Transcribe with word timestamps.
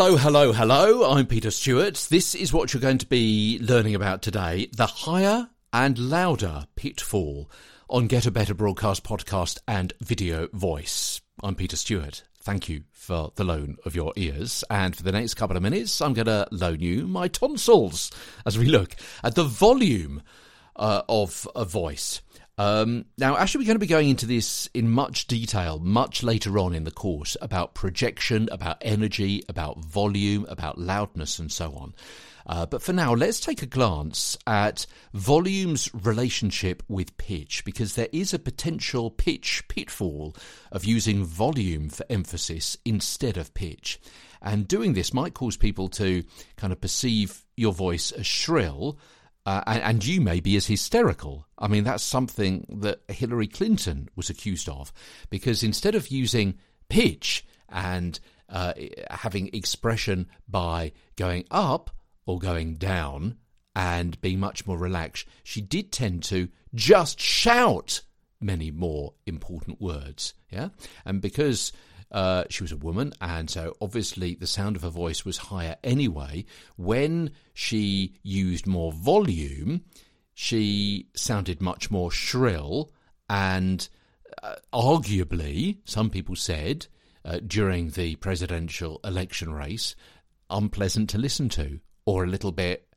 Hello, 0.00 0.16
hello, 0.16 0.52
hello. 0.52 1.10
I'm 1.10 1.26
Peter 1.26 1.50
Stewart. 1.50 2.06
This 2.08 2.36
is 2.36 2.52
what 2.52 2.72
you're 2.72 2.80
going 2.80 2.98
to 2.98 3.06
be 3.06 3.58
learning 3.60 3.96
about 3.96 4.22
today 4.22 4.68
the 4.76 4.86
higher 4.86 5.48
and 5.72 5.98
louder 5.98 6.66
pitfall 6.76 7.50
on 7.90 8.06
Get 8.06 8.24
a 8.24 8.30
Better 8.30 8.54
Broadcast 8.54 9.02
podcast 9.02 9.58
and 9.66 9.92
video 10.00 10.46
voice. 10.52 11.20
I'm 11.42 11.56
Peter 11.56 11.74
Stewart. 11.74 12.22
Thank 12.40 12.68
you 12.68 12.84
for 12.92 13.32
the 13.34 13.42
loan 13.42 13.76
of 13.84 13.96
your 13.96 14.12
ears. 14.14 14.62
And 14.70 14.94
for 14.94 15.02
the 15.02 15.10
next 15.10 15.34
couple 15.34 15.56
of 15.56 15.64
minutes, 15.64 16.00
I'm 16.00 16.14
going 16.14 16.26
to 16.26 16.46
loan 16.52 16.78
you 16.78 17.08
my 17.08 17.26
tonsils 17.26 18.12
as 18.46 18.56
we 18.56 18.66
look 18.66 18.94
at 19.24 19.34
the 19.34 19.42
volume 19.42 20.22
uh, 20.76 21.02
of 21.08 21.48
a 21.56 21.64
voice. 21.64 22.22
Um, 22.58 23.04
now, 23.16 23.36
actually, 23.36 23.60
we're 23.60 23.68
going 23.68 23.76
to 23.76 23.80
be 23.80 23.86
going 23.86 24.08
into 24.08 24.26
this 24.26 24.68
in 24.74 24.90
much 24.90 25.28
detail 25.28 25.78
much 25.78 26.24
later 26.24 26.58
on 26.58 26.74
in 26.74 26.82
the 26.82 26.90
course 26.90 27.36
about 27.40 27.74
projection, 27.74 28.48
about 28.50 28.78
energy, 28.80 29.44
about 29.48 29.78
volume, 29.78 30.44
about 30.48 30.76
loudness, 30.76 31.38
and 31.38 31.52
so 31.52 31.72
on. 31.74 31.94
Uh, 32.46 32.66
but 32.66 32.82
for 32.82 32.92
now, 32.92 33.14
let's 33.14 33.38
take 33.40 33.62
a 33.62 33.66
glance 33.66 34.36
at 34.46 34.86
volume's 35.12 35.88
relationship 35.94 36.82
with 36.88 37.16
pitch, 37.16 37.64
because 37.64 37.94
there 37.94 38.08
is 38.10 38.34
a 38.34 38.38
potential 38.38 39.10
pitch 39.10 39.62
pitfall 39.68 40.34
of 40.72 40.84
using 40.84 41.24
volume 41.24 41.88
for 41.88 42.04
emphasis 42.10 42.76
instead 42.84 43.36
of 43.36 43.54
pitch. 43.54 44.00
And 44.40 44.66
doing 44.66 44.94
this 44.94 45.12
might 45.12 45.34
cause 45.34 45.56
people 45.56 45.88
to 45.90 46.24
kind 46.56 46.72
of 46.72 46.80
perceive 46.80 47.44
your 47.56 47.72
voice 47.72 48.12
as 48.12 48.26
shrill 48.26 48.98
uh, 49.46 49.62
and, 49.66 49.82
and, 49.82 50.06
you 50.06 50.20
may 50.20 50.40
be 50.40 50.56
as 50.56 50.66
hysterical. 50.66 51.46
I 51.58 51.68
mean, 51.68 51.84
that's 51.84 52.02
something 52.02 52.66
that 52.80 53.00
Hillary 53.08 53.46
Clinton 53.46 54.08
was 54.14 54.28
accused 54.28 54.68
of, 54.68 54.92
because 55.30 55.62
instead 55.62 55.94
of 55.94 56.08
using 56.08 56.58
pitch 56.88 57.46
and 57.68 58.18
uh, 58.48 58.74
having 59.10 59.48
expression 59.54 60.28
by 60.48 60.92
going 61.16 61.44
up 61.50 61.90
or 62.26 62.38
going 62.38 62.74
down 62.74 63.38
and 63.74 64.20
being 64.20 64.40
much 64.40 64.66
more 64.66 64.76
relaxed, 64.76 65.26
she 65.44 65.60
did 65.60 65.92
tend 65.92 66.22
to 66.24 66.48
just 66.74 67.20
shout 67.20 68.02
many 68.40 68.70
more 68.70 69.14
important 69.26 69.80
words. 69.80 70.34
Yeah, 70.50 70.68
and 71.04 71.20
because 71.20 71.72
uh, 72.10 72.44
she 72.48 72.62
was 72.62 72.72
a 72.72 72.76
woman, 72.76 73.12
and 73.20 73.50
so 73.50 73.74
obviously 73.80 74.34
the 74.34 74.46
sound 74.46 74.76
of 74.76 74.82
her 74.82 74.88
voice 74.88 75.24
was 75.24 75.36
higher 75.36 75.76
anyway. 75.84 76.44
When 76.76 77.32
she 77.52 78.14
used 78.22 78.66
more 78.66 78.92
volume, 78.92 79.84
she 80.34 81.08
sounded 81.14 81.60
much 81.60 81.90
more 81.90 82.10
shrill, 82.10 82.92
and 83.28 83.88
uh, 84.42 84.56
arguably, 84.72 85.78
some 85.84 86.10
people 86.10 86.36
said 86.36 86.86
uh, 87.24 87.40
during 87.46 87.90
the 87.90 88.16
presidential 88.16 89.00
election 89.04 89.52
race, 89.52 89.94
unpleasant 90.48 91.10
to 91.10 91.18
listen 91.18 91.48
to, 91.50 91.80
or 92.06 92.24
a 92.24 92.28
little 92.28 92.52
bit 92.52 92.88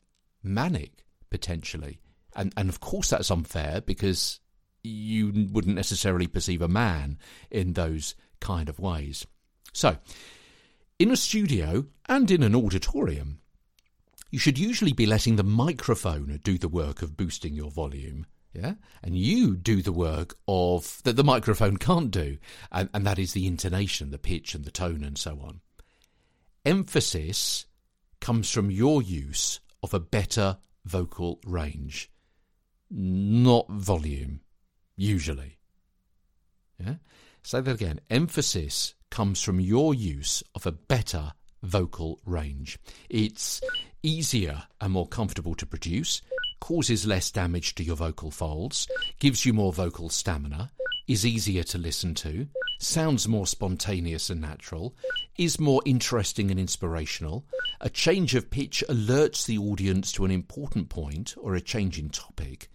manic 0.44 1.06
potentially. 1.30 2.00
And 2.36 2.54
and 2.56 2.70
of 2.70 2.80
course 2.80 3.10
that's 3.10 3.32
unfair 3.32 3.82
because 3.82 4.40
you 4.84 5.48
wouldn't 5.52 5.76
necessarily 5.76 6.28
perceive 6.28 6.62
a 6.62 6.68
man 6.68 7.18
in 7.50 7.74
those 7.74 8.16
kind 8.42 8.68
of 8.68 8.80
ways. 8.80 9.26
So, 9.72 9.98
in 11.00 11.12
a 11.12 11.16
studio 11.16 11.86
and 12.10 12.30
in 12.30 12.44
an 12.44 12.56
auditorium, 12.56 13.40
you 14.30 14.40
should 14.40 14.60
usually 14.60 14.94
be 14.94 15.06
letting 15.06 15.36
the 15.36 15.44
microphone 15.44 16.40
do 16.44 16.58
the 16.58 16.68
work 16.68 17.02
of 17.02 17.16
boosting 17.16 17.54
your 17.54 17.72
volume. 17.72 18.26
Yeah, 18.54 18.74
and 19.02 19.18
you 19.18 19.56
do 19.56 19.82
the 19.82 19.94
work 19.94 20.38
of 20.46 21.02
that 21.04 21.16
the 21.16 21.24
microphone 21.24 21.78
can't 21.78 22.12
do, 22.12 22.38
and, 22.70 22.90
and 22.94 23.08
that 23.08 23.18
is 23.18 23.32
the 23.32 23.48
intonation, 23.48 24.12
the 24.12 24.18
pitch, 24.18 24.54
and 24.54 24.66
the 24.66 24.72
tone, 24.72 25.06
and 25.06 25.18
so 25.18 25.40
on. 25.42 25.62
Emphasis 26.66 27.66
comes 28.20 28.52
from 28.52 28.70
your 28.70 29.02
use 29.02 29.62
of 29.82 29.94
a 29.94 30.02
better 30.02 30.58
vocal 30.86 31.40
range, 31.46 32.12
not 32.90 33.70
volume, 33.70 34.42
usually. 34.98 35.58
Yeah? 36.78 36.96
Say 37.44 37.62
that 37.62 37.74
again. 37.74 38.00
Emphasis 38.10 38.94
comes 39.10 39.42
from 39.42 39.60
your 39.60 39.94
use 39.94 40.44
of 40.56 40.66
a 40.66 40.72
better 40.72 41.34
vocal 41.64 42.20
range. 42.26 42.80
It's 43.10 43.62
easier 44.04 44.64
and 44.80 44.94
more 44.94 45.08
comfortable 45.08 45.56
to 45.56 45.66
produce, 45.66 46.22
causes 46.60 47.06
less 47.06 47.32
damage 47.32 47.76
to 47.76 47.84
your 47.84 47.96
vocal 47.96 48.32
folds, 48.32 48.88
gives 49.20 49.46
you 49.46 49.54
more 49.54 49.74
vocal 49.74 50.10
stamina, 50.10 50.72
is 51.08 51.26
easier 51.26 51.64
to 51.64 51.78
listen 51.78 52.14
to, 52.16 52.48
sounds 52.80 53.28
more 53.28 53.48
spontaneous 53.48 54.30
and 54.30 54.40
natural, 54.40 54.96
is 55.38 55.60
more 55.60 55.82
interesting 55.86 56.52
and 56.52 56.60
inspirational. 56.60 57.46
A 57.82 57.90
change 57.90 58.36
of 58.36 58.50
pitch 58.52 58.84
alerts 58.88 59.46
the 59.46 59.58
audience 59.58 60.12
to 60.14 60.26
an 60.26 60.32
important 60.32 60.90
point 60.90 61.36
or 61.38 61.56
a 61.56 61.62
change 61.62 62.00
in 62.00 62.10
topic, 62.10 62.70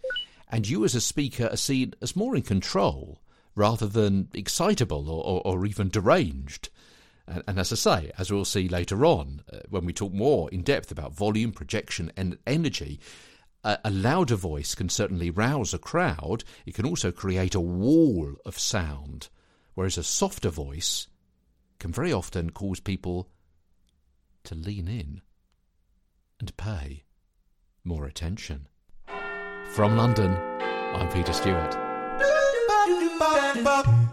and 0.50 0.69
you 0.69 0.84
as 0.84 0.94
a 0.94 1.00
speaker 1.00 1.48
are 1.50 1.56
seen 1.56 1.94
as 2.03 2.16
more 2.16 2.37
in 2.37 2.43
control 2.43 3.21
rather 3.56 3.87
than 3.89 4.28
excitable 4.34 5.11
or, 5.11 5.25
or, 5.25 5.43
or 5.44 5.67
even 5.67 5.89
deranged. 5.89 6.69
And, 7.27 7.43
and, 7.49 7.59
as 7.59 7.72
I 7.72 7.77
say, 7.77 8.12
as 8.17 8.31
we'll 8.31 8.44
see 8.44 8.69
later 8.69 9.05
on, 9.05 9.43
uh, 9.53 9.59
when 9.69 9.84
we 9.84 9.93
talk 9.93 10.12
more 10.12 10.49
in 10.50 10.62
depth 10.62 10.93
about 10.93 11.15
volume, 11.15 11.50
projection, 11.50 12.12
and 12.16 12.39
energy, 12.47 13.00
a, 13.65 13.78
a 13.87 13.91
louder 13.91 14.37
voice 14.37 14.77
can 14.77 14.89
certainly 14.89 15.31
rouse 15.31 15.75
a 15.75 15.78
crowd. 15.78 16.45
It 16.66 16.75
can 16.75 16.87
also 16.87 17.11
create 17.11 17.56
a 17.56 17.61
wall 17.61 18.37
of 18.45 18.59
sound, 18.59 19.28
whereas 19.75 19.99
a 19.99 20.05
softer 20.05 20.50
voice 20.50 21.09
can 21.81 21.91
very 21.91 22.12
often 22.12 22.50
cause 22.50 22.78
people 22.78 23.28
to 24.45 24.55
lean 24.55 24.87
in 24.87 25.22
and 26.39 26.56
pay 26.56 27.05
more 27.84 28.06
attention. 28.06 28.69
From 29.72 29.97
London, 29.97 30.33
I'm 30.34 31.11
Peter 31.11 31.33
Stewart. 31.33 31.85
Bop, 33.19 33.62
bop. 33.65 34.06